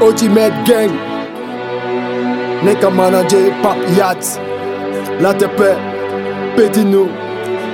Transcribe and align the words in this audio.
Ultimate 0.00 0.52
Gang. 0.66 0.90
Neka 2.64 2.90
manager 2.90 3.50
Pap 3.62 3.76
Yacht 3.96 4.40
La 5.20 5.32
tepe 5.34 5.76
Petino 6.56 7.06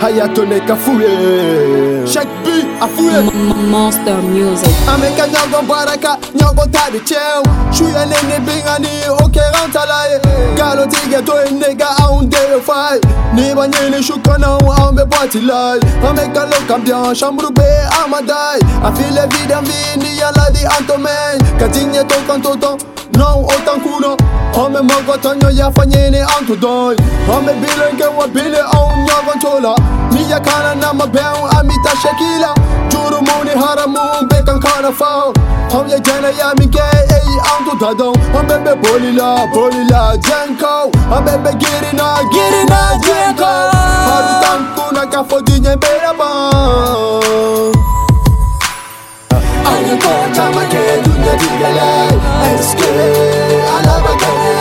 Hayato 0.01 0.45
neka 0.45 0.77
fouye 0.77 2.05
Check 2.07 2.27
B 2.45 2.51
a 2.81 2.89
fouye 2.89 3.23
Monster 3.71 4.17
Music. 4.23 4.69
Ameka 4.89 5.27
nyango 5.29 5.63
baraka 5.69 6.19
nyango 6.35 6.67
tadi 6.73 7.01
chew 7.01 7.43
Shuya 7.73 8.05
nene 8.07 8.39
bingani 8.45 9.09
oke 9.23 9.41
rantalaye 9.41 10.21
Galo 10.57 10.87
tige 10.87 11.25
to 11.25 11.33
nega 11.55 11.87
aunde 12.01 12.37
yo 12.51 12.61
fay 12.61 12.99
Ni 13.35 13.55
banyene 13.55 14.03
shukana 14.03 14.59
ambe 14.89 15.05
boati 15.05 15.41
lay 15.41 15.79
Ameka 16.09 16.45
loka 16.47 16.79
bien 16.85 17.15
chambre 17.15 17.49
I 18.85 18.91
feel 18.97 19.15
la 19.15 19.27
vie 19.27 19.47
d'envie, 19.47 19.97
ni 19.99 20.17
y'a 20.17 20.31
la 20.37 20.51
di 20.51 20.65
antomei 20.67 21.39
Katinya 21.59 22.03
to 22.05 22.17
kantoto, 22.27 22.77
no 23.17 23.47
otankuno 23.47 24.17
Home 24.55 24.81
mogotonyo 24.83 25.51
yafanyeni 25.51 26.19
antudoi 26.21 26.97
Home 27.29 27.53
bilenke 27.61 28.05
wa 28.19 28.27
bile 28.29 28.59
on 28.61 29.07
yagontola 29.07 29.75
Niya 30.11 30.41
kana 30.41 30.75
na 30.75 30.93
mabeu 30.93 31.47
amita 31.59 31.91
shekila 32.03 32.55
Jurumuni 32.91 33.51
haramu 33.51 34.27
bekan 34.29 34.61
kana 34.61 34.93
fao 34.93 35.33
Home 35.71 35.91
ya 35.91 35.99
jana 35.99 36.29
ya 36.31 36.55
minge 36.59 36.79
ei 36.79 37.41
antudadon 37.57 38.15
Home 38.33 38.65
be 38.65 38.75
bolila 38.83 39.47
bolila 39.55 40.17
jenko 40.19 40.91
Home 41.09 41.43
be 41.43 41.51
girina 41.59 42.19
girina 42.33 42.99
jenko 43.05 43.72
Chama 49.93 50.65
ke 50.73 50.85
dunya 51.05 51.35
digala 51.37 51.91
Eske 52.57 52.93
alaba 53.77 54.15
kanya 54.17 54.53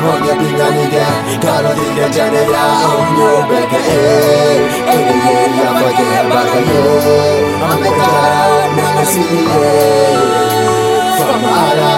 Hom 0.00 0.24
ya 0.24 0.34
shuye 0.34 0.34
nige 0.34 0.34
Hom 0.34 0.34
ya 0.34 0.34
biga 0.34 0.66
nige 0.76 1.04
Bravo 1.40 1.70
diga 1.78 2.06
jene 2.14 2.42
ya 2.52 2.64
Hom 2.82 3.08
yo 3.20 3.30
beke 3.48 3.80
Ege 4.92 5.14
eh. 5.14 5.26
ye 5.26 5.40
ya 5.60 5.68
fake 5.80 6.10
baga 6.30 6.60
ye 6.68 6.82
Anya 7.68 7.90
jara 7.98 8.34
Nana 8.76 9.04
sini 9.12 9.42
ye 9.50 9.74
Fama 11.18 11.52
ala 11.68 11.90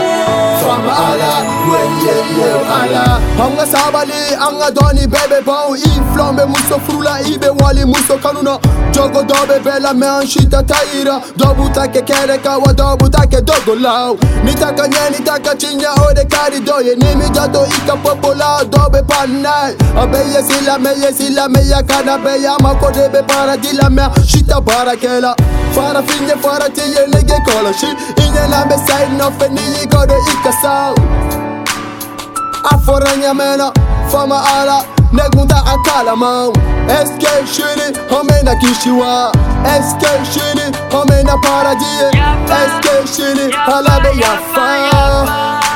Fama 0.60 0.92
ala 1.08 1.32
Well 1.68 1.92
ye 2.04 2.16
ye 2.38 2.50
ala. 2.78 2.78
Anya 2.78 3.02
ko 3.02 3.02
chama 3.02 3.02
ke 3.02 3.02
dunya 3.02 3.02
digala 3.02 3.02
Eske 3.02 3.11
ya 3.42 3.48
ya 3.48 3.64
ya 3.64 4.04
ye 4.04 4.14
ya 4.14 4.14
ye 4.14 4.22
ye 4.22 4.28
ye 4.28 4.28
ye 4.28 4.32
Hanga 4.32 4.36
sabali 4.36 4.36
anga 4.38 4.70
doni 4.70 5.06
bebe 5.06 5.42
bon 5.44 5.74
I 5.74 6.14
flambe 6.14 6.46
muso 6.46 6.78
ibe 7.26 7.48
wali 7.60 7.84
muso 7.84 8.16
kanuna. 8.18 8.58
Jogo 8.92 9.22
dobe 9.26 9.58
bela 9.64 9.92
me 9.94 10.06
anshita 10.06 10.62
taira. 10.62 11.20
Dobu 11.36 11.68
take 11.74 12.06
kere 12.06 12.38
kawa 12.38 12.72
dobu 12.72 13.10
take 13.10 13.44
dogo 13.44 13.74
lao 13.74 14.14
Nitaka 14.44 14.86
nye 14.88 15.10
nitaka 15.10 15.56
chinya 15.56 15.90
ode 16.06 16.24
kari 16.30 16.60
doye. 16.60 16.94
Nimi 16.94 17.28
jato 17.34 17.66
ika 17.66 17.96
popola 17.96 18.64
dobe 18.70 19.02
panai 19.02 19.74
Abeye 19.96 20.42
sila 20.42 20.78
meye 20.78 21.12
sila 21.12 21.48
meya 21.48 21.82
kana 21.82 22.18
beya 22.18 22.56
Mako 22.60 22.92
debe 22.92 23.22
para 23.26 23.56
dila 23.56 23.90
me 23.90 24.02
shita 24.24 24.60
para 24.64 24.96
kela. 24.96 25.34
Fara 25.74 26.02
finye 26.02 26.36
fara 26.40 26.68
tiye 26.70 27.06
nege 27.08 27.40
kola 27.44 27.72
shi. 27.74 27.86
Inye 28.22 28.46
lambe 28.50 28.78
side 28.86 29.12
no 29.18 29.30
fe 29.32 29.48
niyi 29.48 29.86
kode 29.88 30.14
ika 30.14 30.52
sao 30.62 30.94
Afora 30.94 31.41
A 32.64 32.78
forranha 32.78 33.34
mena, 33.34 33.72
fama 34.10 34.38
ala 34.40 34.84
Nego 35.12 35.44
da 35.44 35.58
akala 35.58 36.16
mão 36.16 36.52
SK 36.88 37.46
Shiri, 37.46 37.92
homem 38.10 38.42
na 38.44 38.56
Kishiwa. 38.56 39.30
SK 39.64 40.24
Shiri, 40.32 40.72
homem 40.90 41.22
na 41.24 41.36
paradia 41.38 42.10
SK 42.48 43.06
Shiri, 43.14 43.54
alabe 43.66 44.08
ya. 44.18 45.71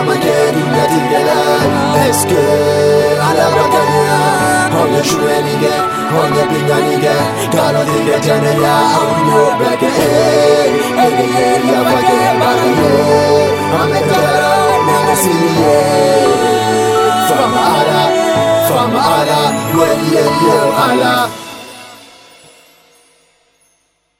Kota 0.00 0.08
make 0.08 0.52
dunya 0.54 0.84
digala 0.92 1.38
SK 2.12 2.32
alaba 3.28 3.64
kaya 3.72 4.20
Onye 4.80 5.02
shure 5.04 5.36
nige 5.42 5.74
Onye 6.20 6.44
binga 6.50 6.78
nige 6.86 7.16
Galo 7.52 7.84
diga 7.84 8.18
jene 8.18 8.52
ya 8.62 8.74
Onyo 9.00 9.42
beke 9.58 9.86
eh 9.86 11.04
Ege 11.04 11.26
ye 11.36 11.46
ya 11.68 11.80
fake 11.90 12.18
baga 12.40 12.68
ye 12.78 12.90
Ame 13.80 14.00
jara 14.08 14.48
onana 14.74 15.16
sini 15.22 15.52
ye 15.60 15.78
Fama 17.28 17.62
ala 17.78 18.00
Fama 18.68 19.00